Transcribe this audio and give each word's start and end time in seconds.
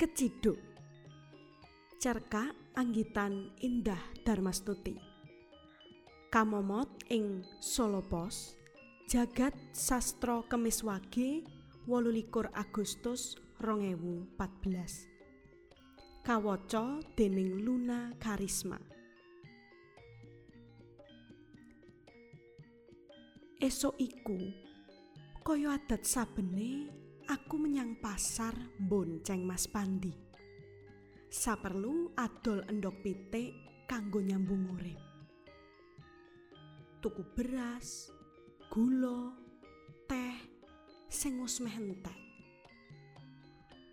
Keciduk. 0.00 0.56
Cerkak 2.00 2.56
Anggitan 2.72 3.52
Indah 3.60 4.00
Darmastuti 4.24 4.96
Kamomot 6.32 6.88
ing 7.12 7.44
Solo 7.60 8.00
Pos 8.00 8.56
Jagat 9.12 9.52
Sastro 9.76 10.48
Kemiswage 10.48 11.44
28 11.84 12.48
Agustus 12.56 13.36
2014 13.60 16.24
Kawaca 16.24 17.04
dening 17.12 17.60
Luna 17.60 18.16
Karisma. 18.16 18.80
Esok 23.60 24.00
iku 24.00 24.48
kaya 25.44 25.76
adat 25.76 26.08
sabene 26.08 26.99
aku 27.30 27.62
menyang 27.62 27.94
pasar 28.02 28.50
bonceng 28.74 29.46
Mas 29.46 29.70
Pandi. 29.70 30.10
Saperlu 31.30 32.10
adol 32.18 32.66
endok 32.66 33.06
pitik 33.06 33.54
kanggo 33.86 34.18
nyambung 34.18 34.74
urip. 34.74 34.98
Tuku 36.98 37.22
beras, 37.38 38.10
gula, 38.66 39.30
teh, 40.10 40.42
sing 41.06 41.38
wis 41.38 41.62
entek. 41.62 42.18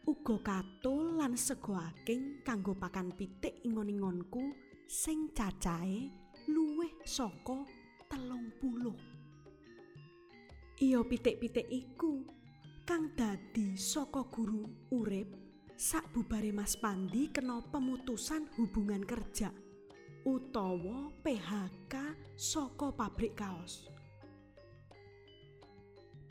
Uga 0.10 0.42
katul 0.42 1.22
lan 1.22 1.38
sego 1.38 1.78
aking 1.78 2.42
kanggo 2.42 2.74
pakan 2.74 3.14
pitik 3.14 3.62
ingon-ingonku 3.62 4.58
sing 4.90 5.30
cacahe 5.30 6.10
luwih 6.50 6.90
saka 7.06 7.70
telung 8.10 8.50
puluh. 8.58 8.98
Iya 10.82 11.06
pitik-pitik 11.06 11.70
iku 11.70 12.37
kang 12.88 13.12
dadi 13.20 13.76
saka 13.76 14.24
guru 14.32 14.64
urip 14.96 15.28
sak 15.76 16.08
bubare 16.16 16.56
Mas 16.56 16.80
Pandi 16.80 17.28
kena 17.28 17.60
pemutusan 17.68 18.48
hubungan 18.56 19.04
kerja 19.04 19.52
utawa 20.24 21.12
PHK 21.20 21.94
saka 22.40 22.96
pabrik 22.96 23.36
kaos. 23.36 23.92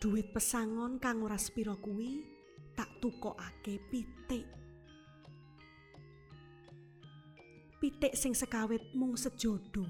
Duit 0.00 0.32
pesangon 0.32 0.96
kang 0.96 1.20
ora 1.28 1.36
spira 1.36 1.76
kuwi 1.76 2.24
tak 2.72 2.88
tukokake 3.04 3.76
pitik. 3.92 4.48
Pitik 7.76 8.16
sing 8.16 8.32
sekawit 8.32 8.96
mung 8.96 9.12
sejodo 9.12 9.84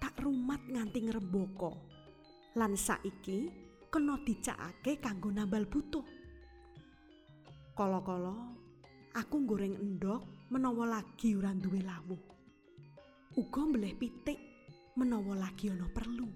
tak 0.00 0.16
rumat 0.16 0.64
nganti 0.64 1.12
ngrembaka. 1.12 1.76
Lan 2.56 2.72
saiki 2.72 3.63
kena 3.94 4.18
dicakake 4.26 4.98
kanggo 4.98 5.30
nambal 5.30 5.70
butuh. 5.70 6.02
Kala-kala 7.78 8.34
aku 9.14 9.46
goreng 9.46 9.78
endok 9.78 10.50
menawa 10.50 10.98
lagi 10.98 11.38
ora 11.38 11.54
duwe 11.54 11.78
lawuh. 11.78 12.18
Uga 13.38 13.62
mbleh 13.62 13.94
pitik 13.94 14.38
menawa 14.98 15.46
lagi 15.46 15.70
ana 15.70 15.86
perlu. 15.86 16.26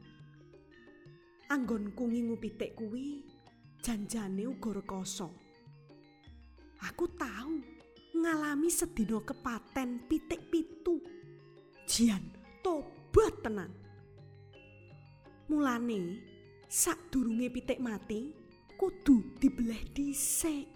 Anggonku 1.50 2.06
ngingu 2.06 2.38
pitik 2.38 2.78
kuwi 2.78 3.26
janjane 3.82 4.46
uga 4.46 4.78
rekoso. 4.78 5.34
Aku 6.86 7.10
tahu 7.10 7.58
ngalami 8.14 8.70
sedina 8.70 9.18
kepaten 9.18 10.06
pitik 10.06 10.46
pitu. 10.46 11.02
Jian, 11.90 12.22
tobat 12.62 13.34
tenan. 13.42 13.74
Mulane, 15.50 16.37
sak 16.68 17.08
durunge 17.08 17.48
pitik 17.48 17.80
mati 17.80 18.28
kudu 18.76 19.40
dibeleh 19.40 19.88
dhisik. 19.96 20.68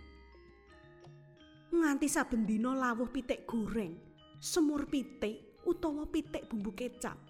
Nganti 1.69 2.09
saben 2.09 2.49
dina 2.49 2.73
lawuh 2.73 3.13
pitik 3.13 3.45
goreng 3.45 3.93
semur 4.41 4.89
pitik 4.89 5.61
utawa 5.69 6.09
pitik 6.09 6.49
bumbu 6.49 6.73
kecap. 6.73 7.21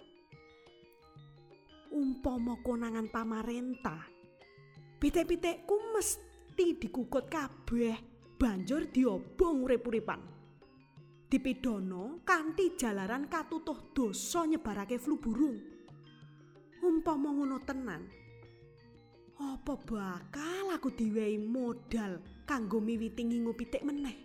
Umpama 1.90 2.56
konangan 2.62 3.10
pamarentah 3.10 4.06
pitik-pitikku 5.02 5.76
mesti 5.92 6.78
dikukut 6.78 7.26
kabeh 7.26 7.98
banjur 8.38 8.86
diobong 8.88 9.66
urip-uripan. 9.66 10.22
Dipidono 11.26 12.22
kanthi 12.22 12.78
jalaran 12.78 13.26
katutuh 13.26 13.90
dosa 13.90 14.46
nyebarake 14.46 15.02
flu 15.02 15.18
burung. 15.18 15.58
Umpama 16.82 17.34
ngono 17.34 17.58
tenan 17.66 18.21
Apa 19.41 19.78
bakal 19.81 20.75
aku 20.75 20.93
diwehi 20.93 21.41
modal 21.41 22.20
kanggo 22.44 22.82
miwiti 22.82 23.25
ngingu 23.25 23.56
pitik 23.56 23.81
meneh? 23.87 24.16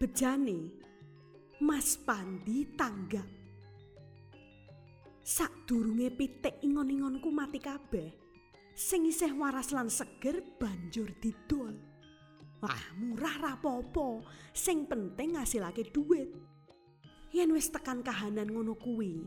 Bejane 0.00 0.72
Mas 1.62 1.96
Pandi 1.96 2.68
tanggap. 2.76 3.28
Sadurunge 5.26 6.14
pitik 6.14 6.62
ingon-ingonku 6.62 7.34
mati 7.34 7.58
kabeh, 7.58 8.14
sing 8.78 9.10
isih 9.10 9.34
waras 9.34 9.74
lan 9.74 9.90
seger 9.90 10.38
banjur 10.60 11.10
didol. 11.18 11.74
Wah, 12.62 12.82
murah 12.94 13.34
rapopo, 13.42 14.22
sing 14.54 14.86
penting 14.86 15.34
ngasilake 15.34 15.90
duit. 15.90 16.30
Yen 17.34 17.50
wis 17.50 17.74
tekan 17.74 18.06
kahanan 18.06 18.54
ngono 18.54 18.78
kuwi, 18.78 19.26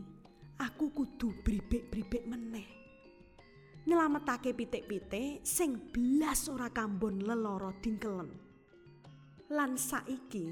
aku 0.56 0.88
kudu 0.88 1.36
bribek-bribek 1.44 2.24
meneh. 2.24 2.79
Nyelametake 3.90 4.54
pitik-pitik 4.54 5.42
sing 5.42 5.90
blas 5.90 6.46
ora 6.46 6.70
kambon 6.70 7.26
leloro 7.26 7.74
dingkelen. 7.82 8.30
Lan 9.50 9.74
saiki 9.74 10.46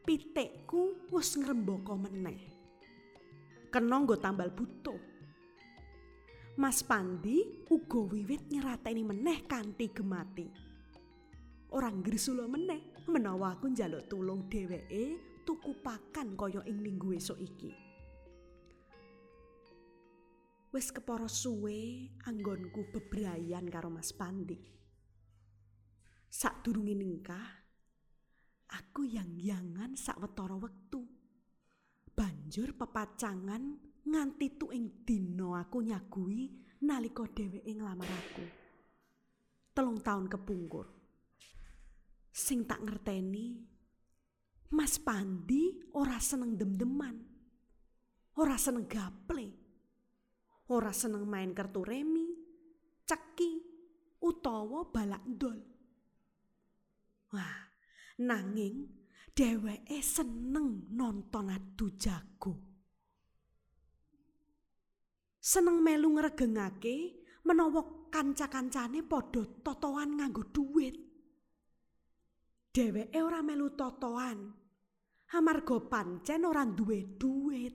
pitikku 0.00 1.12
wis 1.12 1.36
ngrembaka 1.36 1.92
meneh. 1.92 2.40
Kena 3.68 4.00
nggo 4.00 4.16
tambal 4.16 4.48
butuh. 4.48 4.96
Mas 6.56 6.80
Pandi 6.80 7.68
uga 7.68 8.00
wiwit 8.00 8.48
nyerateni 8.48 9.04
meneh 9.04 9.44
kanthi 9.44 9.92
gemati. 9.92 10.48
Orang 11.76 12.00
grisula 12.00 12.48
meneh 12.48 12.96
menawa 13.12 13.60
aku 13.60 13.68
njaluk 13.68 14.08
tulung 14.08 14.48
dheweke 14.48 15.20
tuku 15.44 15.76
pakan 15.84 16.32
kaya 16.32 16.64
ing 16.64 16.80
minggu 16.80 17.12
esuk 17.12 17.36
iki. 17.36 17.89
Wis 20.70 20.94
kepara 20.94 21.26
suwe 21.26 22.06
anggonku 22.30 22.94
bebrayan 22.94 23.66
karo 23.66 23.90
Mas 23.90 24.14
Pandi. 24.14 24.54
Sadurunge 26.30 26.94
ningkah, 26.94 27.46
aku 28.70 29.02
yang-yangan 29.02 29.98
sawetara 29.98 30.54
wektu. 30.54 31.02
Banjur 32.14 32.78
pepacangan 32.78 33.62
nganti 34.06 34.46
tuing 34.54 35.02
dina 35.02 35.58
aku 35.58 35.82
nyagui 35.82 36.46
nalika 36.86 37.26
dheweke 37.26 37.74
nglamar 37.74 38.06
aku. 38.06 38.46
Telung 39.74 39.98
taun 39.98 40.30
kepungkur. 40.30 40.86
Sing 42.30 42.62
tak 42.62 42.78
ngerteni, 42.86 43.58
Mas 44.70 45.02
Pandi 45.02 45.82
ora 45.98 46.22
seneng 46.22 46.54
dem-deman. 46.54 47.16
Ora 48.38 48.54
seneng 48.54 48.86
gaple. 48.86 49.69
Ora 50.70 50.94
seneng 50.94 51.26
main 51.26 51.50
kartu 51.50 51.82
remi, 51.82 52.30
ceki, 53.02 53.50
utawa 54.22 54.86
balak 54.86 55.26
ndol. 55.26 55.58
Wah, 57.34 57.58
nanging 58.22 58.86
dheweke 59.34 59.98
seneng 59.98 60.90
nonton 60.94 61.50
adu 61.50 61.86
jago. 61.98 62.54
Seneng 65.40 65.80
melu 65.82 66.14
ngregengake 66.14 66.96
menawa 67.48 68.10
kanca-kancane 68.12 69.00
padha 69.02 69.42
totoan 69.64 70.20
nganggo 70.20 70.44
dhuwit. 70.54 70.96
Dheweke 72.70 73.18
ora 73.18 73.40
melu 73.42 73.74
totoan. 73.74 74.38
Amarga 75.30 75.78
pancen 75.86 76.42
ora 76.42 76.66
duwe 76.66 77.16
dhuwit. 77.18 77.74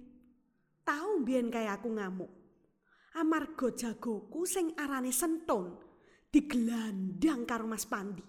Tau 0.84 1.24
mbiyen 1.24 1.48
kaya 1.48 1.80
aku 1.80 1.88
ngamuk. 1.88 2.45
Amarga 3.16 3.72
jagoku 3.72 4.44
sing 4.44 4.76
arane 4.76 5.12
senton 5.16 5.80
digelandang 6.28 7.48
karo 7.48 7.64
Mas 7.64 7.88
Pandi. 7.88 8.24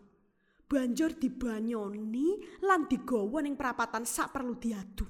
Banjur 0.67 1.15
dibanyoni 1.15 2.59
lan 2.67 2.91
digawa 2.91 3.39
ning 3.43 3.55
perapatan 3.55 4.03
sak 4.03 4.35
perlu 4.35 4.59
diadu. 4.59 5.07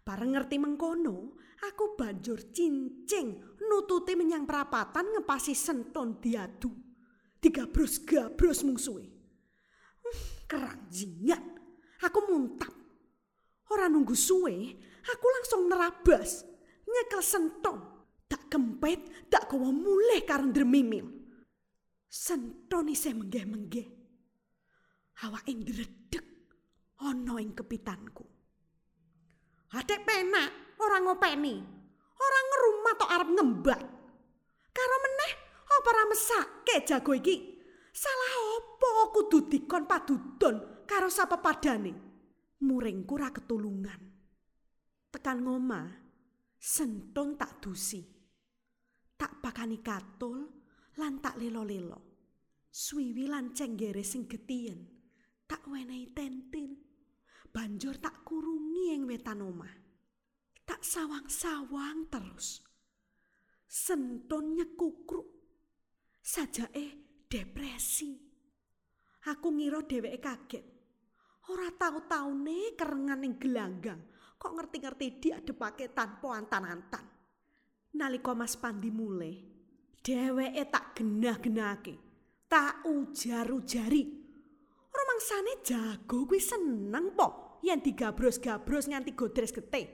Bareng 0.00 0.36
ngerti 0.36 0.56
mengkono, 0.60 1.40
aku 1.64 1.96
banjur 1.96 2.52
cincing 2.52 3.60
nututi 3.64 4.12
menyang 4.16 4.44
perapatan 4.44 5.16
ngepasi 5.16 5.56
senton 5.56 6.20
diadu. 6.20 6.68
Digabros-gabros 7.40 8.60
mungsuhe. 8.68 9.08
Hmm, 10.04 10.16
kerang 10.44 10.80
jingat. 10.92 11.40
Aku 12.04 12.28
muntap. 12.28 12.72
Ora 13.72 13.88
nunggu 13.88 14.12
suwe, 14.12 14.56
aku 15.08 15.26
langsung 15.40 15.64
nerabas. 15.64 16.44
Nyekel 16.84 17.24
senton. 17.24 17.99
Kempet, 18.50 19.30
tak 19.30 19.46
kawa 19.46 19.70
mulih 19.70 20.26
karo 20.26 20.50
ndremimil. 20.50 21.06
Senton 22.10 22.90
isih 22.90 23.14
menggeh-menggeh. 23.14 23.88
Awake 25.22 25.52
ndredeg 25.54 26.26
ana 26.98 27.38
ing 27.38 27.54
kepitanku. 27.54 28.26
Adek 29.78 30.02
penak 30.02 30.76
ora 30.82 30.98
ngopeni. 30.98 31.54
Ora 32.20 32.40
ngerumat 32.44 32.94
tok 32.98 33.12
arep 33.14 33.30
ngembat. 33.32 33.82
Karo 34.74 34.96
meneh 35.00 35.32
apa 35.70 35.88
ora 35.88 36.04
mesake 36.10 36.76
jago 36.84 37.14
iki? 37.14 37.36
Salah 37.94 38.34
apa 38.58 38.90
kudu 39.14 39.46
dikon 39.46 39.86
padudon 39.86 40.84
karo 40.84 41.06
sapa 41.06 41.38
padane? 41.38 41.92
Muringku 42.60 43.16
ora 43.16 43.32
ketulungan. 43.32 44.00
Tekan 45.10 45.42
ngomah, 45.42 45.88
sentun 46.60 47.34
tak 47.40 47.64
dusi. 47.64 48.19
Tak 49.20 49.44
pakani 49.44 49.84
katul 49.84 50.48
lan 50.96 51.20
tak 51.20 51.36
lelo-lelo. 51.36 52.00
Swiwi 52.72 53.28
lan 53.28 53.52
cenggere 53.52 54.00
sing 54.00 54.24
getien. 54.24 54.80
Tak 55.44 55.68
wenehi 55.68 56.08
tentil. 56.16 56.72
Banjur 57.52 58.00
tak 58.00 58.24
kurungi 58.24 58.96
ing 58.96 59.04
wetan 59.04 59.44
omah. 59.44 59.76
Tak 60.64 60.80
sawang-sawang 60.80 62.08
terus. 62.08 62.64
Sentun 63.68 64.56
nyekukruk. 64.56 65.28
Sajake 66.24 67.20
depresi. 67.28 68.16
Aku 69.28 69.52
ngira 69.52 69.84
dheweke 69.84 70.16
kaget. 70.16 70.64
Ora 71.52 71.68
tau-taune 71.76 72.72
kerengan 72.72 73.20
ning 73.20 73.36
gelanggang. 73.36 74.00
Kok 74.40 74.52
ngerti-ngerti 74.56 75.20
diadepake 75.20 75.92
tanpa 75.92 76.40
antan-antan. 76.40 77.09
Nalika 77.90 78.34
Mas 78.38 78.54
Pandi 78.54 78.90
mulai, 78.94 79.34
dheweke 79.98 80.62
tak 80.70 80.94
genah-genahake. 80.94 81.94
Tak 82.46 82.86
ujar-ujari. 82.86 84.02
Romangsane 84.90 85.62
jago 85.62 86.26
kuwi 86.26 86.42
seneng 86.42 87.14
po 87.14 87.58
yen 87.62 87.78
digabros-gabros 87.78 88.90
nganti 88.90 89.14
godres 89.14 89.54
getih. 89.54 89.86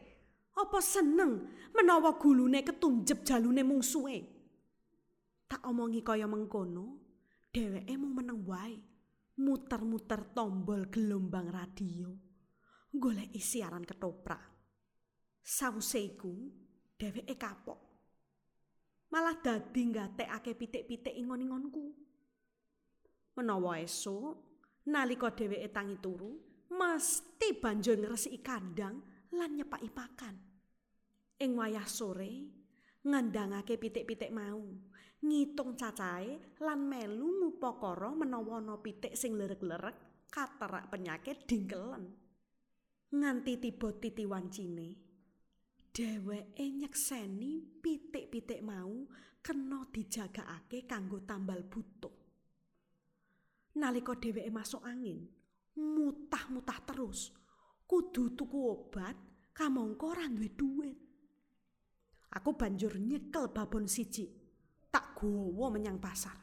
Apa 0.57 0.81
seneng 0.81 1.53
menawa 1.77 2.17
gulune 2.17 2.65
ketunjep 2.65 3.21
jalune 3.25 3.61
mungsuhe? 3.61 4.19
Tak 5.45 5.69
omongi 5.69 6.01
kaya 6.01 6.25
mengkono, 6.25 6.97
dheweke 7.53 7.95
mung 8.01 8.17
meneng 8.17 8.41
wae. 8.49 8.77
Muter-muter 9.37 10.33
tombol 10.33 10.89
gelombang 10.89 11.53
radio. 11.53 12.09
Golek 12.89 13.37
siaran 13.37 13.85
ketoprak. 13.85 14.41
Sawuse 15.45 16.01
iku, 16.01 16.33
dheweke 16.97 17.37
kapok. 17.37 17.86
Malah 19.07 19.39
dadi 19.39 19.83
ngatekake 19.87 20.53
pitik-pitik 20.59 21.15
ingon-ingonku. 21.15 21.95
Menawa 23.39 23.79
esuk, 23.79 24.35
nalika 24.91 25.31
dheweke 25.31 25.71
tangi 25.71 25.97
turu, 26.03 26.35
mesti 26.73 27.55
banjur 27.55 28.01
ngresiki 28.01 28.43
kandang 28.43 28.99
lan 29.37 29.51
nyepaki 29.55 29.91
pakan. 29.93 30.35
Ing 31.39 31.53
wayah 31.55 31.87
sore, 31.87 32.49
ngandangake 33.07 33.79
pitik-pitik 33.79 34.33
mau, 34.33 34.65
ngitung 35.23 35.79
cacahe 35.79 36.59
lan 36.65 36.81
melu 36.89 37.29
ngupakara 37.45 38.11
menawa 38.17 38.59
ana 38.59 38.77
pitik 38.81 39.15
sing 39.15 39.37
lerek-lerek 39.39 40.27
katerak 40.33 40.91
penyakit 40.91 41.47
dingkelen. 41.47 42.11
Nganti 43.15 43.53
tiba 43.63 43.95
titi 43.97 44.27
wancine, 44.27 45.06
dheweke 45.97 46.61
nyekseni 46.77 47.81
pitik-pitik 47.81 48.61
mau 48.61 49.09
kena 49.41 49.89
dijagakake 49.89 50.85
kanggo 50.85 51.25
tambal 51.25 51.65
butuh. 51.65 52.13
Nalika 53.81 54.13
dheweke 54.13 54.53
masuk 54.53 54.85
angin, 54.85 55.25
mutah-mutah 55.81 56.85
terus. 56.85 57.33
Kudu 57.89 58.37
tuku 58.37 58.59
obat, 58.61 59.17
kamangka 59.57 60.05
ora 60.13 60.29
duwe 60.29 60.53
dhuwit. 60.53 60.99
Aku 62.37 62.53
banjur 62.53 63.01
nyekel 63.01 63.49
babon 63.49 63.89
siji, 63.89 64.29
tak 64.93 65.17
gowo 65.17 65.73
menyang 65.73 65.97
pasar. 65.97 66.37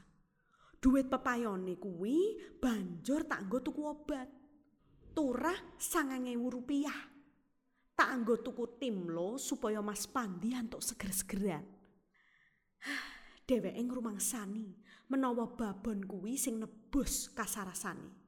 Duit 0.81 1.05
pepayone 1.13 1.77
kuwi 1.77 2.41
banjur 2.57 3.29
tak 3.29 3.45
nggo 3.45 3.61
tuku 3.61 3.81
obat. 3.85 4.29
Turah 5.13 5.77
sangangewu 5.77 6.49
rupiah. 6.49 7.12
Tak 7.93 8.09
nggo 8.19 8.41
tuku 8.41 8.65
timlo 8.81 9.37
supaya 9.37 9.77
Mas 9.85 10.09
Pandi 10.09 10.57
antuk 10.57 10.81
seger-segeran. 10.81 11.61
Dheweke 13.47 13.81
ngrumangsani 13.85 14.73
menawa 15.13 15.45
babon 15.53 16.01
kuwi 16.07 16.33
sing 16.33 16.57
nebus 16.57 17.29
kasarasane. 17.37 18.23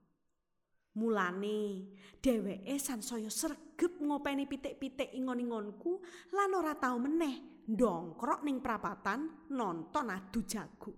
Mulane 0.95 1.91
dheweke 2.23 2.77
sansaya 2.79 3.27
sregep 3.27 3.99
ngopeni 3.99 4.47
pitik-pitik 4.47 5.11
ingon-ingonku 5.11 5.99
lan 6.31 6.55
ora 6.55 6.71
tau 6.79 6.95
meneh 7.01 7.67
ndongkrok 7.67 8.45
ning 8.45 8.61
prapatan 8.61 9.49
nonton 9.51 10.07
adu 10.13 10.39
jago. 10.47 10.93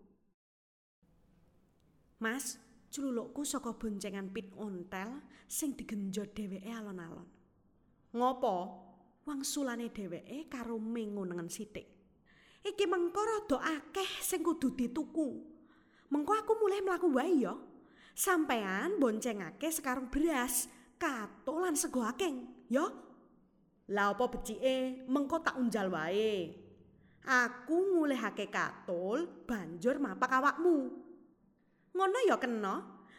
Mas, 2.22 2.58
cululukku 2.90 3.46
saka 3.46 3.74
boncengan 3.74 4.30
pit 4.30 4.54
ontel 4.58 5.22
sing 5.50 5.74
digenjot 5.74 6.34
dheweke 6.34 6.70
alon-alon. 6.70 7.30
Ngopo? 8.16 8.56
Wangsulane 9.28 9.92
dheweke 9.92 10.48
karo 10.48 10.80
mengonengen 10.80 11.52
sithik. 11.52 11.84
Iki 12.64 12.88
mengko 12.88 13.20
rada 13.20 13.58
akeh 13.60 14.08
sing 14.24 14.40
kudu 14.40 14.72
dituku. 14.72 15.44
Mengko 16.08 16.32
aku 16.32 16.56
mulai 16.56 16.80
mlaku 16.80 17.12
wae 17.12 17.44
ya. 17.44 17.56
Sampean 18.16 18.98
boncengake 18.98 19.68
sekarung 19.68 20.08
beras, 20.08 20.72
kato 20.96 21.60
lan 21.60 21.76
sego 21.76 22.02
akeng, 22.02 22.48
ya? 22.72 22.88
Lah 23.92 24.16
apa 24.16 24.26
becike 24.32 25.04
mengko 25.08 25.44
tak 25.44 25.60
unjal 25.60 25.92
wae. 25.92 26.56
Aku 27.28 27.76
ngulehake 27.76 28.48
katul 28.48 29.28
banjur 29.44 30.00
mapak 30.00 30.32
awakmu. 30.32 30.92
Ngono 31.92 32.20
ya 32.24 32.40
kena. 32.40 32.76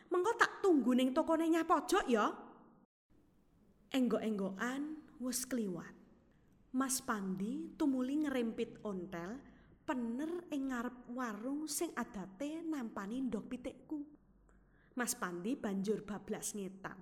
Mengko 0.08 0.32
tak 0.40 0.64
tunggu 0.64 0.96
ning 0.96 1.12
tokone 1.12 1.44
nyah 1.52 1.68
pojok 1.68 2.08
ya. 2.08 2.47
Enggok-enggokan 3.88 5.00
wis 5.24 5.48
kliwat. 5.48 5.96
Mas 6.76 7.00
Pandi 7.00 7.72
tumuli 7.80 8.20
ngerempit 8.20 8.84
ontel 8.84 9.40
pener 9.88 10.44
ing 10.52 10.68
ngarep 10.68 11.08
warung 11.16 11.64
sing 11.64 11.88
adate 11.96 12.60
nampani 12.60 13.24
ndok 13.24 13.48
pitikku. 13.48 14.04
Mas 14.92 15.16
Pandi 15.16 15.56
banjur 15.56 16.04
bablas 16.04 16.52
ngetang. 16.52 17.00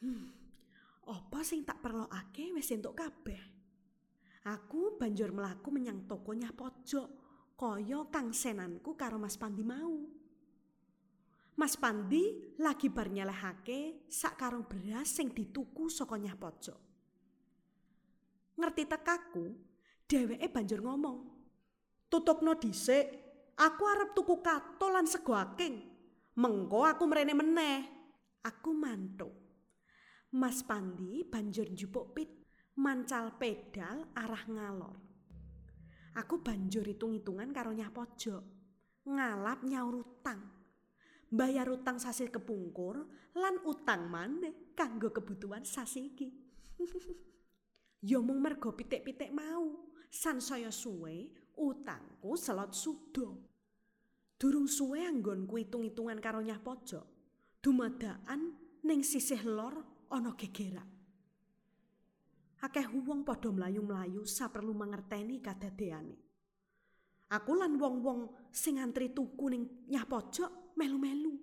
Hmm, 0.00 0.24
apa 1.04 1.40
sing 1.44 1.60
tak 1.68 1.84
perlokake 1.84 2.56
wis 2.56 2.72
entuk 2.72 2.96
kabeh. 2.96 3.42
Aku 4.48 4.96
banjur 4.96 5.36
melaku 5.36 5.68
menyang 5.74 6.08
tokonya 6.08 6.54
pojok, 6.56 7.08
kaya 7.58 8.08
kang 8.08 8.32
senanku 8.32 8.96
karo 8.96 9.20
Mas 9.20 9.36
Pandi 9.36 9.60
mau. 9.60 10.06
Mas 11.56 11.74
Pandi 11.80 12.56
lagi 12.60 12.92
bar 12.92 13.08
nyelehake 13.08 14.08
sak 14.12 14.36
karung 14.36 14.68
beras 14.68 15.08
sing 15.08 15.32
dituku 15.32 15.88
saka 15.88 16.20
nyah 16.20 16.36
pojok. 16.36 16.80
Ngerti 18.56 18.82
tekaku, 18.84 19.46
dheweke 20.04 20.48
banjur 20.52 20.80
ngomong, 20.84 21.18
"Tutupno 22.08 22.56
dhisik, 22.56 23.26
Aku 23.56 23.88
arep 23.88 24.12
tuku 24.12 24.44
kato 24.44 24.92
lan 24.92 25.08
sego 25.08 25.32
aking. 25.32 25.80
Mengko 26.36 26.84
aku 26.84 27.08
mrene 27.08 27.32
meneh. 27.32 27.80
Aku 28.44 28.76
mantuk. 28.76 29.32
Mas 30.36 30.60
Pandi 30.60 31.24
banjur 31.24 31.72
njupuk 31.72 32.12
pit 32.12 32.28
mancal 32.76 33.40
pedal 33.40 34.12
arah 34.12 34.44
ngalor. 34.44 34.96
Aku 36.20 36.44
banjur 36.44 36.84
hitung-hitungan 36.84 37.48
karo 37.56 37.72
nyah 37.72 37.88
pojok. 37.88 38.44
Ngalap 39.08 39.64
nyaur 39.64 40.04
utang. 40.04 40.65
Bayar 41.26 41.66
utang 41.66 41.98
sasi 41.98 42.30
kepungkur 42.30 43.02
lan 43.34 43.58
utang 43.66 44.06
maneh 44.06 44.70
kanggo 44.78 45.10
kebutuhan 45.10 45.66
sasi 45.66 46.14
iki. 46.14 46.30
ya 48.10 48.22
mung 48.22 48.38
mergo 48.38 48.70
pitik-pitik 48.70 49.34
mau. 49.34 49.90
Sansaya 50.06 50.70
suwe 50.70 51.28
utangku 51.58 52.38
selot 52.38 52.70
sudo. 52.70 53.28
Durung 54.38 54.70
suwe 54.70 55.02
anggonku 55.02 55.58
hitung-hitungan 55.58 56.22
karo 56.22 56.38
nyah 56.38 56.62
pojok. 56.62 57.04
Dumadaan 57.58 58.54
ning 58.86 59.02
sisih 59.02 59.42
lor 59.42 60.06
ana 60.14 60.30
gegerak. 60.38 60.86
Akeh 62.62 62.86
wong 62.86 63.26
padha 63.26 63.50
mlayu-mlayu 63.50 64.22
saperlu 64.22 64.72
mangerteni 64.72 65.42
kadadeane. 65.42 66.16
Aku 67.34 67.58
lan 67.58 67.74
wong-wong 67.74 68.30
sing 68.54 68.78
antri 68.78 69.10
tuku 69.10 69.50
ning 69.50 69.90
nyah 69.90 70.06
pojok 70.06 70.65
melu-melu. 70.76 71.34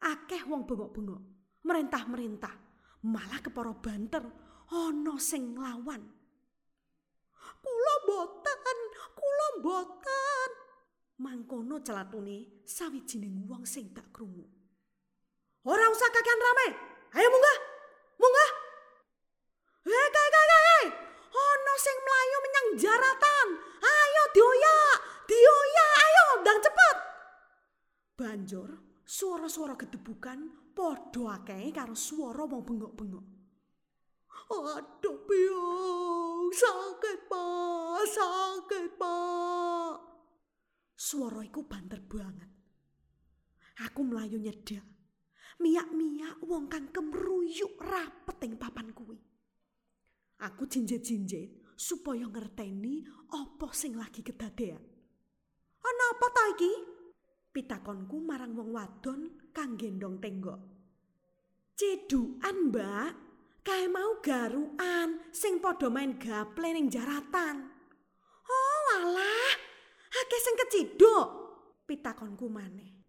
Akeh 0.00 0.42
wong 0.48 0.66
bengok-bengok, 0.66 1.22
merintah-merintah, 1.64 2.54
malah 3.06 3.40
kepara 3.40 3.72
banter 3.72 4.24
ana 4.70 5.14
sing 5.16 5.54
nglawan. 5.56 6.02
Kula 7.60 7.94
boten, 8.08 8.78
kula 9.12 9.48
boten. 9.60 10.50
Mangkono 11.20 11.84
celatune 11.84 12.64
sawijining 12.64 13.44
wong 13.44 13.68
sing 13.68 13.92
tak 13.92 14.08
krungu. 14.08 14.48
Ora 15.68 15.84
usah 15.92 16.08
kakean 16.08 16.40
rame. 16.40 16.68
Ayo 17.12 17.28
munggah. 17.28 17.58
Munggah. 18.16 18.50
Hei, 19.84 20.08
kae 20.08 20.28
kae 20.32 20.46
kae. 20.48 20.84
Ono 21.28 21.74
sing 21.76 21.96
mlayu 22.00 22.36
menyang 22.40 22.68
jaratan. 22.80 23.48
Ayo 23.84 24.22
dioyak. 24.32 24.98
Dioyak, 25.28 25.92
ayo 26.00 26.24
ndang 26.40 26.58
cepet. 26.64 26.79
Banjur 28.20 29.00
suara-suara 29.00 29.80
gedebukan 29.80 30.52
padha 30.76 31.40
akeh 31.40 31.72
karo 31.72 31.96
swara 31.96 32.44
wong 32.44 32.60
bengok-bengok. 32.68 33.26
Aduh, 34.52 35.24
piung, 35.24 36.52
sakit, 36.52 37.32
Pak, 37.32 38.04
sakit, 38.12 38.86
Pak. 39.00 39.92
Suara 40.92 41.40
iku 41.40 41.64
banter 41.64 42.04
banget. 42.04 42.50
Aku 43.88 44.04
melayu 44.04 44.36
nyedak. 44.36 44.84
Miyak-miyak 45.64 46.44
wong 46.44 46.68
kang 46.68 46.92
kemruyuk 46.92 47.80
rapet 47.80 48.36
ing 48.44 48.60
papan 48.60 48.92
kuwi. 48.92 49.16
Aku 50.44 50.68
jinjet-jinjet 50.68 51.72
supaya 51.72 52.28
ngerteni 52.28 53.00
apa 53.32 53.72
sing 53.72 53.96
lagi 53.96 54.20
kedadean. 54.20 54.84
Ana 55.80 56.04
apa 56.12 56.26
ta 56.36 56.44
iki? 56.52 56.99
Pitakonku 57.50 58.22
marang 58.22 58.54
wong 58.54 58.70
wadon 58.70 59.50
kang 59.50 59.74
gendong 59.74 60.22
tenggok. 60.22 60.60
Cedukan, 61.74 62.70
Mbak. 62.70 63.12
Kae 63.60 63.90
mau 63.90 64.22
garukan 64.24 65.20
sing 65.34 65.60
padha 65.60 65.92
main 65.92 66.16
gaple 66.16 66.70
ning 66.72 66.88
jaratan. 66.88 67.68
Oh, 68.46 68.82
alah. 68.96 69.52
Akeh 70.10 70.40
sing 70.40 70.54
keciduk. 70.56 71.28
Pitakonku 71.84 72.46
maneh. 72.48 73.02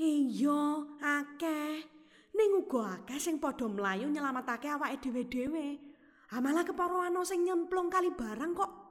Iya, 0.00 0.82
akeh. 0.98 1.84
Ning 2.32 2.50
uga 2.56 3.04
akeh 3.04 3.20
sing 3.20 3.36
padha 3.36 3.68
mlayu 3.68 4.08
nyelametake 4.08 4.72
awake 4.72 4.98
dhewe-dhewe. 4.98 5.78
Amalah 6.32 6.64
keparo 6.64 7.04
ana 7.04 7.20
sing 7.28 7.44
nyemplung 7.44 7.92
kali 7.92 8.10
barang 8.16 8.52
kok. 8.56 8.81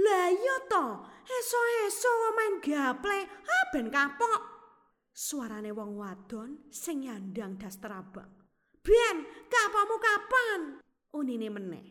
Lah 0.00 0.28
iya 0.32 0.56
to, 0.70 0.86
eso-eso 1.28 2.12
main 2.32 2.54
gaple, 2.62 3.20
ah 3.26 3.64
ben 3.74 3.92
kapok. 3.92 4.40
Suarane 5.12 5.74
wong 5.74 6.00
wadon 6.00 6.72
sing 6.72 7.04
nyandang 7.04 7.60
daster 7.60 7.92
abang. 7.92 8.30
Ben, 8.80 9.16
kapamu 9.52 9.96
kapan? 10.00 10.60
Unine 11.12 11.52
meneh. 11.52 11.86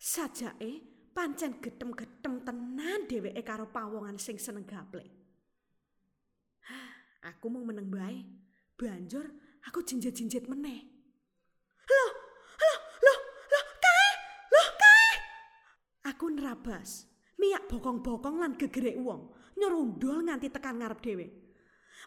Sajake 0.00 0.80
pancen 1.12 1.60
getem-getem 1.60 2.40
tenan 2.42 3.04
dheweke 3.04 3.44
karo 3.44 3.68
pawongan 3.68 4.16
sing 4.16 4.40
seneng 4.40 4.64
gaple. 4.64 5.04
Aku 7.24 7.52
mau 7.52 7.64
meneng 7.64 7.88
bae. 7.92 8.24
Banjur 8.74 9.28
aku 9.68 9.84
jinjet-jinjet 9.84 10.48
meneh. 10.48 10.84
Loh, 11.84 12.10
loh, 12.56 12.78
loh, 13.00 13.20
loh, 13.52 13.66
kae, 13.80 14.10
loh, 14.52 14.68
kae. 14.76 15.12
Aku 16.08 16.26
nerabas. 16.32 17.13
Miyak 17.44 17.68
bokong-bokong 17.68 18.40
lan 18.40 18.56
gegerek 18.56 18.96
wong. 19.04 19.28
Nyerundul 19.60 20.24
nganti 20.24 20.48
tekan 20.48 20.80
ngarep 20.80 20.96
dhewe. 21.04 21.28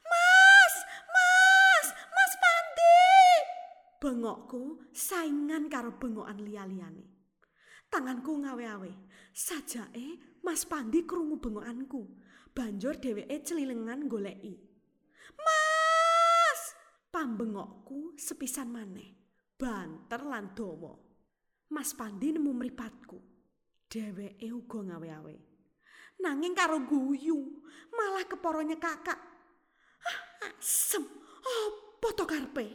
Mas, 0.02 0.76
mas, 1.14 1.88
mas 1.94 2.34
Pandi. 2.42 3.06
Bengokku 4.02 4.82
saingan 4.98 5.70
karo 5.70 5.94
bengokan 6.02 6.42
liya-liyane. 6.42 7.06
Tanganku 7.86 8.34
ngawe-awe. 8.42 8.92
Sajake 9.30 10.42
Mas 10.42 10.66
Pandi 10.66 11.06
krungu 11.06 11.38
bengokanku. 11.38 12.02
Banjur 12.50 12.98
dheweke 12.98 13.46
celilengan 13.46 14.10
goleki. 14.10 14.58
Mas! 15.38 16.62
Pambengokku 17.14 18.18
sepisan 18.18 18.74
maneh. 18.74 19.14
Banter 19.54 20.26
lan 20.26 20.58
dawa. 20.58 20.98
Mas 21.70 21.94
Pandi 21.94 22.34
nemu 22.34 22.58
mripatku. 22.58 23.37
Dheweke 23.88 24.52
uga 24.52 24.84
ngawe-awe. 24.84 25.36
Nanging 26.20 26.52
karo 26.52 26.84
guyu, 26.84 27.64
malah 27.96 28.28
keporone 28.28 28.76
kakak. 28.76 29.20
Ah, 30.04 30.20
asem. 30.52 31.08
Apa 31.48 32.08
to 32.12 32.28
karepe? 32.28 32.68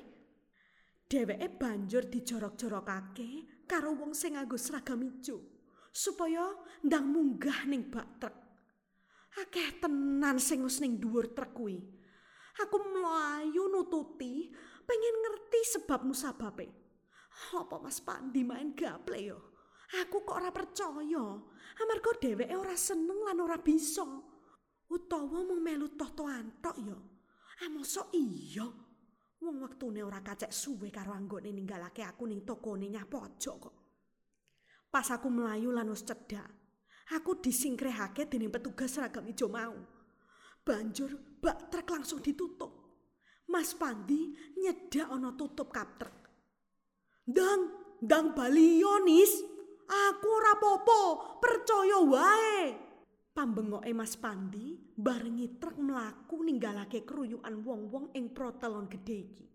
Dheweke 1.04 1.52
banjur 1.60 2.08
dijorok-jorokake 2.08 3.64
karo 3.68 3.92
wong 3.92 4.16
sing 4.16 4.40
nganggo 4.40 4.56
seragam 4.56 5.04
ijo 5.04 5.52
supaya 5.92 6.56
ndang 6.80 7.12
munggah 7.12 7.68
ning 7.68 7.92
bak 7.92 8.08
truk. 8.16 8.36
Akeh 9.36 9.76
tenan 9.76 10.40
sing 10.40 10.64
wis 10.64 10.80
ning 10.80 10.96
dhuwur 10.96 11.36
truk 11.36 11.52
kuwi. 11.52 11.76
Aku 12.64 12.76
mlayu 12.80 13.68
nututi 13.68 14.48
pengen 14.88 15.16
ngerti 15.20 15.60
sebab 15.76 16.08
musababe. 16.08 16.68
Apa 17.52 17.76
Mas 17.80 18.00
Pandi 18.00 18.44
main 18.44 18.72
gaple 18.72 19.20
yo? 19.20 19.51
Aku 20.00 20.24
kok 20.24 20.40
ora 20.40 20.48
percaya. 20.48 21.24
Amarga 21.84 22.10
dheweke 22.16 22.56
ora 22.56 22.72
seneng 22.72 23.20
lan 23.28 23.44
ora 23.44 23.60
bisa. 23.60 24.04
Utawa 24.88 25.44
mung 25.44 25.60
melu 25.60 25.92
toh-tohan 25.92 26.64
tok 26.64 26.76
yo. 26.80 26.98
Ah 27.60 27.68
iya? 28.16 28.66
Wong 29.42 29.58
wektune 29.58 30.06
ora 30.06 30.22
kacek 30.22 30.54
suwe 30.54 30.88
karo 30.94 31.10
anggone 31.10 31.50
ninggalake 31.50 32.06
aku 32.06 32.30
ning 32.30 32.46
tokone 32.46 32.86
nyapojok 32.86 33.56
kok. 33.58 33.74
Pas 34.86 35.08
aku 35.10 35.26
melayu 35.32 35.74
lan 35.74 35.90
wis 35.90 36.06
cedhak, 36.06 36.46
aku 37.10 37.42
disingkrehake 37.42 38.30
dening 38.30 38.52
petugas 38.52 38.94
seragam 38.94 39.26
ijo 39.26 39.50
mau. 39.50 39.74
Banjur 40.62 41.42
bak 41.42 41.74
truk 41.74 41.90
langsung 41.90 42.22
ditutup. 42.22 42.70
Mas 43.50 43.74
Pandi 43.74 44.30
nyedak 44.62 45.10
ana 45.10 45.34
tutup 45.34 45.74
kap 45.74 45.98
truk. 45.98 46.16
Ndang, 47.26 47.60
ndang 48.06 48.26
balionis. 48.38 49.51
Aku 49.88 50.26
ora 50.28 50.54
popo, 50.60 51.00
percaya 51.42 51.98
wae. 52.02 52.60
Pambengoke 53.32 53.88
Mas 53.96 54.20
Pandi 54.20 54.76
barengi 54.92 55.56
truk 55.56 55.80
mlaku 55.80 56.44
ninggalake 56.44 57.00
kruyukan 57.02 57.64
wong-wong 57.64 58.12
ing 58.12 58.30
protelon 58.36 58.92
gedhe 58.92 59.16
iki. 59.24 59.46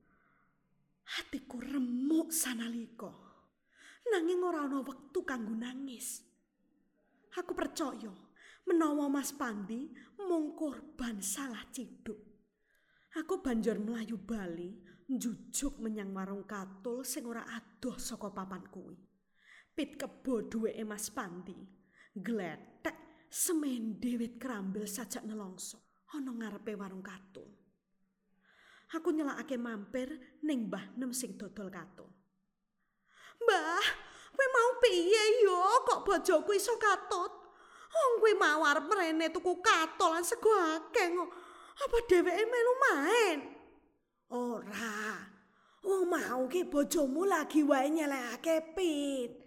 Hatiku 1.07 1.61
remuk 1.61 2.33
sanalika. 2.33 3.13
Nanging 4.09 4.41
ora 4.41 4.65
ana 4.65 4.81
wektu 4.81 5.21
kanggo 5.21 5.53
nangis. 5.53 6.25
Aku 7.37 7.53
percaya 7.53 8.09
menawa 8.65 9.07
Mas 9.07 9.31
Pandi 9.31 9.87
mung 10.25 10.57
korban 10.57 11.21
salah 11.21 11.63
ciduk. 11.69 12.17
Aku 13.15 13.39
banjur 13.39 13.79
melayu 13.79 14.19
bali 14.19 14.73
njujuk 15.07 15.79
menyang 15.79 16.11
warung 16.11 16.43
katul 16.43 17.07
sing 17.07 17.23
ora 17.23 17.47
adoh 17.47 17.95
saka 17.95 18.27
papan 18.33 18.67
kuwi. 18.67 19.06
Pit 19.77 19.93
kebo 19.93 20.49
duweke 20.49 20.81
Mas 20.81 21.13
Pandi. 21.13 21.53
Gletek 22.17 23.29
semende 23.29 24.17
wit 24.17 24.41
krambil 24.41 24.89
sajak 24.89 25.21
nelongso 25.21 25.77
ana 26.17 26.33
ngarepe 26.33 26.73
warung 26.73 27.05
katul. 27.05 27.45
Aku 28.97 29.13
nyelakake 29.13 29.53
mampir 29.61 30.39
ning 30.41 30.65
Mbah 30.65 30.97
Nem 30.97 31.13
sing 31.13 31.37
dodol 31.37 31.69
katul. 31.69 32.09
Mbah, 33.37 33.85
kowe 34.33 34.47
mau 34.49 34.71
piye 34.81 35.45
yo 35.45 35.61
kok 35.85 36.01
bojoku 36.01 36.57
iso 36.57 36.73
katut? 36.81 37.29
Wong 37.93 38.11
kowe 38.17 38.33
mau 38.33 38.65
arep 38.65 38.89
mrene 38.89 39.29
tuku 39.29 39.61
katul 39.61 40.09
lan 40.09 40.25
sego 40.25 40.49
akeh. 40.57 41.13
Apa 41.77 41.97
dheweke 42.09 42.43
melu 42.49 42.73
main? 42.81 43.37
Ora. 44.33 45.21
Wong 45.85 46.09
mau 46.09 46.49
ki 46.49 46.65
bojomu 46.65 47.29
lagi 47.29 47.61
wae 47.61 47.93
nyelekake 47.93 48.73
pit. 48.73 49.46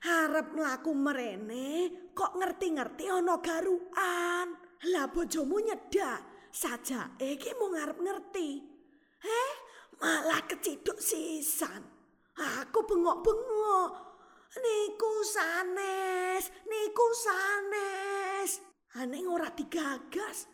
Harep 0.00 0.56
mlaku 0.56 0.96
mrene 0.96 1.92
kok 2.16 2.32
ngerti-ngerti 2.40 3.04
ana 3.12 3.36
garukan. 3.36 4.46
Lah 4.88 5.06
bojomu 5.12 5.60
nyedak 5.60 6.48
saja 6.48 7.12
iki 7.20 7.52
mau 7.60 7.68
ngarep 7.68 8.00
ngerti. 8.00 8.48
Eh, 9.20 9.52
malah 10.00 10.40
keciduk 10.48 10.96
sisan. 10.96 11.84
Aku 12.40 12.80
bengok-bengok. 12.88 14.08
Niku 14.50 15.12
sanes, 15.22 16.48
niku 16.64 17.06
sanes. 17.12 18.64
Aneh 18.96 19.28
ora 19.28 19.52
digagas. 19.52 20.48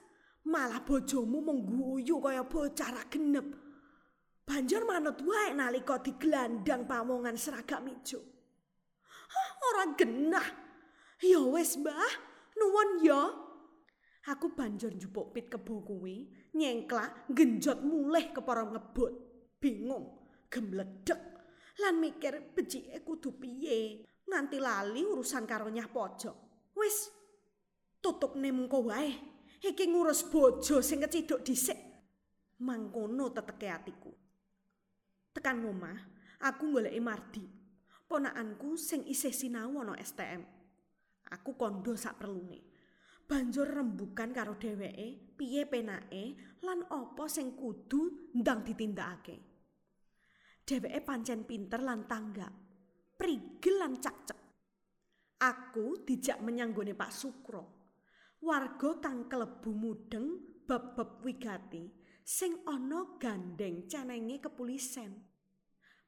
Malah 0.51 0.83
bojomu 0.83 1.39
mengguyu 1.39 2.19
kaya 2.19 2.43
bocah 2.43 2.91
ra 2.93 3.03
genep. 3.07 3.47
Banjur 4.43 4.83
manut 4.87 5.23
wae 5.23 5.55
nalika 5.55 6.03
digelandang 6.03 6.87
pawongan 6.87 7.39
seragam 7.39 7.87
ijo. 7.91 8.36
Ora 9.73 9.85
genah. 9.99 10.49
Ya 11.23 11.41
wis, 11.41 11.77
Mbah. 11.81 12.13
Nuwun 12.57 12.91
ya. 13.05 13.23
Aku 14.27 14.51
banjur 14.59 14.91
njupuk 14.91 15.31
pit 15.31 15.47
kebo 15.47 15.87
kuwi, 15.87 16.27
nyengklak 16.59 17.31
genjot 17.31 17.79
mulih 17.87 18.35
kepara 18.35 18.67
ngebut. 18.67 19.15
Bingung, 19.63 20.19
gemledek 20.51 21.21
lan 21.79 22.03
mikir 22.03 22.51
becike 22.51 23.07
kudu 23.07 23.39
piye. 23.39 24.03
Nganti 24.27 24.59
lali 24.59 25.07
urusan 25.07 25.47
karo 25.47 25.71
nyah 25.71 25.87
pojok. 25.87 26.37
Wis 26.75 27.07
tutup 28.03 28.35
mengko 28.35 28.91
wae. 28.91 29.37
iki 29.63 29.89
ngurus 29.89 30.27
bojo 30.29 30.79
sing 30.85 31.01
keciduk 31.03 31.43
dhisik. 31.43 31.79
Mangkono 32.63 33.35
teteke 33.35 33.69
atiku. 33.69 34.13
Tekan 35.37 35.61
ngomah, 35.61 35.99
aku 36.41 36.73
goleki 36.73 37.01
Mardi, 37.05 37.45
ponakanku 38.07 38.79
sing 38.79 39.03
isih 39.05 39.35
sinau 39.35 39.83
ana 39.83 39.99
STM. 39.99 40.43
Aku 41.35 41.59
kondo 41.59 41.99
sak 41.99 42.23
perlune. 42.23 42.63
Banjur 43.27 43.67
rembukan 43.67 44.31
karo 44.31 44.55
dheweke, 44.55 45.35
piye 45.35 45.67
penake 45.67 46.39
lan 46.63 46.87
apa 46.87 47.27
sing 47.27 47.59
kudu 47.59 48.31
ndang 48.39 48.63
ditindakake. 48.63 49.37
Dheweke 50.63 51.03
pancen 51.03 51.43
pinter 51.43 51.83
lan 51.83 52.07
tanggap, 52.07 52.55
prigel 53.19 53.83
lan 53.83 53.99
cak-cek. 53.99 54.39
Aku 55.43 56.07
dijak 56.07 56.39
menyanggone 56.39 56.95
Pak 56.95 57.11
Sukro. 57.11 57.65
Warga 58.47 59.03
kang 59.03 59.27
kelebu 59.27 59.71
mudeng 59.75 60.39
bab-bab 60.63 61.23
wigati 61.27 61.91
sing 62.23 62.63
ana 62.67 63.19
gandeng 63.19 63.91
cenenge 63.91 64.39
kepolisen. 64.39 65.36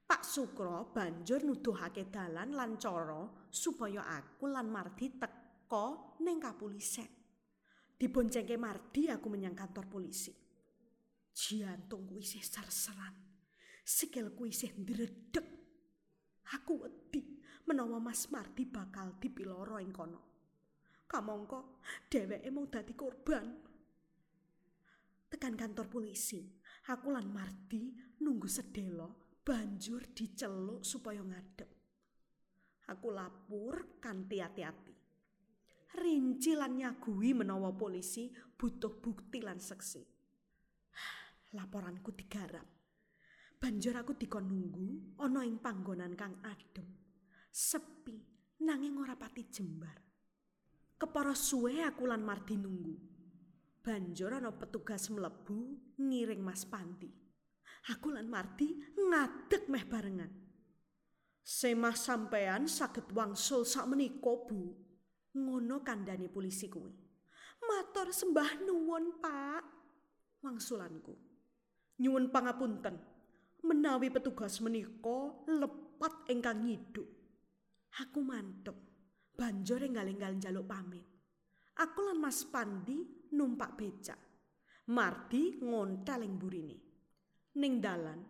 Pak 0.09 0.25
Sukro 0.25 0.89
banjur 0.89 1.45
nuduhake 1.45 2.09
dalan 2.09 2.57
lan 2.57 2.81
cara 2.81 3.29
supaya 3.53 4.01
aku 4.09 4.49
lan 4.49 4.73
Mardi 4.73 5.13
teka 5.21 6.17
ning 6.25 6.41
kapolisen. 6.41 7.05
Diboncengke 7.93 8.57
Mardi 8.57 9.13
aku 9.13 9.29
menyang 9.29 9.53
kantor 9.53 9.85
polisi. 9.85 10.33
Jantung 11.29 12.09
kuwi 12.09 12.25
isih 12.25 12.41
serseran. 12.41 13.13
Sikilku 13.85 14.49
isih 14.49 14.81
ndredeg. 14.81 15.45
Aku 16.57 16.89
wedi 16.89 17.45
menawa 17.69 18.01
Mas 18.01 18.33
Mardi 18.33 18.65
bakal 18.65 19.21
dipiloro 19.21 19.77
ing 19.77 19.93
kono. 19.93 20.21
Kamangka 21.05 21.61
dheweke 22.09 22.49
mau 22.49 22.65
dadi 22.65 22.97
korban. 22.97 23.45
Tekan 25.29 25.53
kantor 25.53 25.85
polisi, 25.93 26.41
aku 26.89 27.13
lan 27.13 27.29
Mardi 27.29 27.93
nunggu 28.25 28.49
sedelo 28.49 29.28
banjur 29.49 30.13
diceluk 30.13 30.85
supaya 30.85 31.25
ngadep. 31.25 31.73
Aku 32.93 33.09
lapur 33.09 33.97
kanthi 33.97 34.45
hati-hati. 34.45 34.93
Rinci 35.97 36.53
lan 36.53 36.77
nyagui 36.77 37.33
menawa 37.33 37.73
polisi 37.73 38.29
butuh 38.29 39.01
bukti 39.01 39.41
lan 39.41 39.57
seksi. 39.57 40.05
Laporanku 41.57 42.13
digarap. 42.13 42.69
Banjur 43.57 43.97
aku 43.97 44.21
dikon 44.21 44.53
nunggu 44.53 45.17
ana 45.25 45.41
ing 45.49 45.65
panggonan 45.65 46.13
kang 46.13 46.45
adem. 46.45 46.85
Sepi 47.49 48.21
nanging 48.61 49.01
ora 49.01 49.17
pati 49.17 49.49
jembar. 49.49 49.97
Kepara 51.01 51.33
suwe 51.33 51.81
aku 51.89 52.05
lan 52.05 52.21
Mardi 52.21 52.61
nunggu. 52.61 52.95
Banjur 53.81 54.29
ana 54.29 54.53
petugas 54.53 55.09
mlebu 55.09 55.97
ngiring 55.97 56.45
Mas 56.45 56.69
Pandi. 56.69 57.28
Aku 57.87 58.11
lan 58.11 58.27
Mardi 58.27 58.75
ngadeg 58.99 59.71
meh 59.71 59.87
barengan. 59.87 60.33
Semah 61.49 61.97
sampean 61.97 62.69
saged 62.69 63.09
wangsul 63.17 63.65
sak 63.65 63.89
menika, 63.89 64.35
Bu. 64.45 64.75
Ngono 65.39 65.81
kandhane 65.81 66.29
polisi 66.29 66.69
kuwi. 66.69 66.93
Matur 67.65 68.13
sembah 68.13 68.61
nuwun, 68.69 69.17
Pak. 69.23 69.65
Wangsulanku. 70.45 71.15
Nyuwun 71.99 72.29
pangapunten. 72.29 72.97
Menawi 73.65 74.13
petugas 74.13 74.61
menika 74.63 75.35
lepat 75.49 76.31
ingkang 76.31 76.63
nyiduk. 76.63 77.09
Aku 77.99 78.23
mantep. 78.23 78.77
Banjur 79.35 79.83
enggal-enggal 79.83 80.35
njaluk 80.39 80.67
pamit. 80.67 81.07
Aku 81.79 82.03
lan 82.03 82.19
Mas 82.19 82.43
Pandi 82.43 83.31
numpak 83.35 83.79
becak. 83.79 84.19
Mardi 84.91 85.63
ngontel 85.63 86.27
ing 86.27 86.35
burine. 86.39 86.88
Ning 87.59 87.83
dalan, 87.83 88.23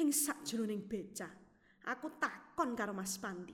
ing 0.00 0.08
sakjroning 0.08 0.88
becak, 0.88 1.36
aku 1.84 2.16
takon 2.16 2.72
karo 2.72 2.96
Mas 2.96 3.20
Pandi. 3.20 3.52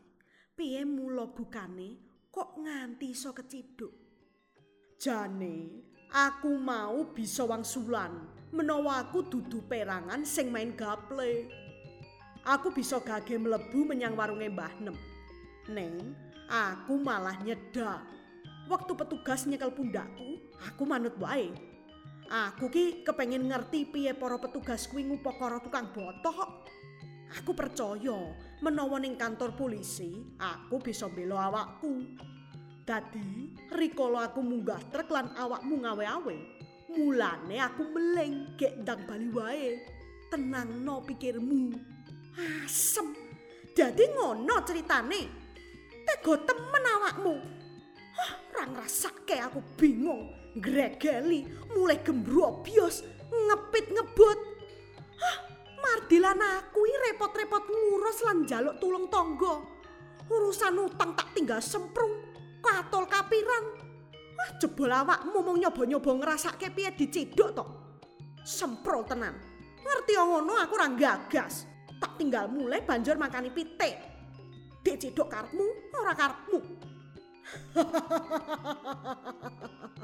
Piye 0.55 0.87
mula 0.87 1.27
bukane 1.35 1.99
kok 2.31 2.55
nganti 2.55 3.11
iso 3.11 3.35
keciduk? 3.35 3.90
Jane, 5.03 5.83
aku 6.14 6.55
mau 6.55 7.11
bisa 7.11 7.42
wangsulan 7.42 8.23
menawa 8.55 9.03
aku 9.03 9.27
dudu 9.27 9.66
perangan 9.66 10.23
sing 10.23 10.46
main 10.55 10.79
gaple. 10.79 11.51
Aku 12.46 12.70
bisa 12.70 13.03
gage 13.03 13.35
mlebu 13.35 13.83
menyang 13.83 14.14
warunge 14.14 14.46
Mbah 14.46 14.79
Nem. 14.79 14.96
Neng, 15.75 16.14
aku 16.46 17.03
malah 17.03 17.35
nyeda. 17.42 18.07
Waktu 18.70 18.94
petugas 18.94 19.42
nyekel 19.42 19.75
pundakku, 19.75 20.38
aku 20.62 20.87
manut 20.87 21.18
wae. 21.18 21.51
Aku 22.30 22.70
ki 22.70 23.02
kepengin 23.02 23.50
ngerti 23.50 23.90
piye 23.90 24.14
para 24.14 24.38
petugas 24.38 24.86
kuwi 24.86 25.02
ngupakara 25.02 25.58
tukang 25.58 25.90
botok. 25.90 26.70
Aku 27.42 27.58
percaya 27.58 28.30
menawa 28.62 29.02
ning 29.02 29.18
kantor 29.18 29.58
polisi, 29.58 30.14
aku 30.38 30.78
bisa 30.78 31.10
bela 31.10 31.50
awakku. 31.50 32.06
Dadi, 32.86 33.50
rikala 33.74 34.30
aku 34.30 34.46
munggah 34.46 34.78
truk 34.94 35.10
lan 35.10 35.34
awakmu 35.34 35.82
ngawe-awe, 35.82 36.36
mulane 36.94 37.58
aku 37.58 37.82
meleng 37.98 38.54
gek 38.54 38.78
ndang 38.78 39.02
bali 39.10 39.26
wae. 39.34 39.66
Tenangno 40.30 41.02
pikirmu. 41.02 41.74
Asem. 42.62 43.10
Dadi 43.74 44.06
ngono 44.06 44.54
ceritane. 44.62 45.22
Tega 46.06 46.34
temen 46.46 46.84
awakmu. 46.94 47.34
Hah, 48.14 48.32
ora 48.54 48.64
ngrasake 48.70 49.34
aku 49.42 49.58
bingung. 49.74 50.39
Gregeli 50.58 51.46
mulai 51.70 52.02
gembrobios 52.02 53.06
ngepit 53.30 53.86
ngebut. 53.94 54.38
Hah, 55.20 55.36
Mardilan 55.78 56.42
aku 56.42 56.82
repot-repot 56.82 57.64
ngurus 57.70 58.18
lan 58.26 58.42
jaluk 58.42 58.82
tulung 58.82 59.06
tonggo. 59.06 59.62
Urusan 60.30 60.78
utang 60.78 61.14
tak 61.14 61.34
tinggal 61.34 61.62
semprung, 61.62 62.18
katol 62.62 63.06
kapiran. 63.06 63.64
Wah, 64.10 64.50
jebol 64.58 64.90
awakmu 64.90 65.38
mau 65.42 65.54
nyoba-nyoba 65.58 66.10
ngerasake 66.22 66.70
piye 66.74 66.90
diciduk 66.94 67.50
to. 67.54 67.64
Semprol 68.42 69.06
tenan. 69.06 69.34
Ngerti 69.82 70.14
ngono 70.18 70.54
aku 70.58 70.74
ora 70.78 70.88
gagas. 70.94 71.66
Tak 72.00 72.16
tinggal 72.16 72.48
mulai 72.48 72.80
banjur 72.82 73.18
makani 73.20 73.50
pitik. 73.52 73.98
Diciduk 74.80 75.28
karepmu 75.28 75.92
ora 75.98 76.14
karepmu. 76.16 76.60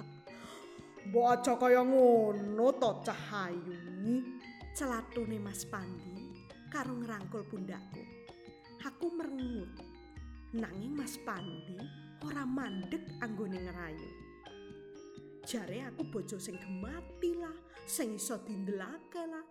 Baca 1.06 1.54
kaya 1.54 1.86
ngono 1.86 2.66
to 2.82 2.90
Cahayu. 3.06 3.78
Celatune 4.74 5.38
Mas 5.38 5.62
Pandi 5.64 6.34
karo 6.66 6.98
ngrangkul 6.98 7.46
pundakku. 7.46 8.02
Aku 8.82 9.14
merengut. 9.14 9.70
Nanging 10.58 10.98
Mas 10.98 11.14
Pandi 11.22 11.78
ora 12.26 12.42
mandek 12.42 13.06
anggone 13.22 13.54
ngerayu. 13.54 14.10
Jare 15.46 15.86
aku 15.86 16.10
bojo 16.10 16.42
sing 16.42 16.58
gemati 16.58 17.38
lah, 17.38 17.54
sing 17.86 18.18
iso 18.18 18.42
dindelake 18.42 19.22
lah. 19.30 19.46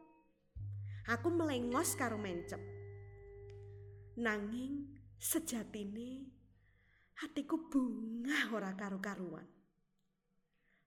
Aku 1.08 1.32
melengos 1.32 1.96
karo 1.96 2.20
mencep. 2.20 2.60
Nanging 4.20 4.92
sejatine 5.16 6.28
hatiku 7.16 7.72
bunga 7.72 8.52
ora 8.52 8.76
karo-karuan. 8.76 9.55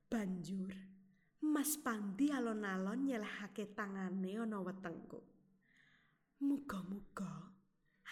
Banjur 0.09 0.73
Mas 1.45 1.77
Pandi 1.77 2.33
alon-alon 2.33 3.05
nyelahake 3.05 3.77
tangane 3.77 4.41
ana 4.41 4.57
wetengku. 4.65 5.21
Muga-muga 6.41 7.53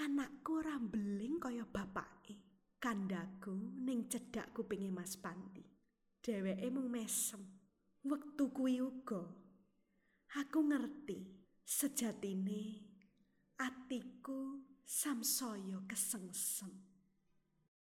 anakku 0.05 0.61
ora 0.61 0.77
beling 0.77 1.41
kaya 1.41 1.65
bapake. 1.65 2.37
Kandaku 2.77 3.81
ning 3.81 4.13
cedhak 4.13 4.53
kupinge 4.53 4.93
Mas 4.93 5.17
Pandi. 5.17 5.65
Dheweke 6.21 6.69
mung 6.69 6.93
mesem. 6.93 7.41
Wektu 8.05 8.53
kuwi 8.53 8.85
uga 8.85 9.25
aku 10.37 10.69
ngerti 10.69 11.33
sejatine 11.65 12.85
atiku 13.57 14.61
samsaya 14.85 15.81
kesengsem. 15.89 16.86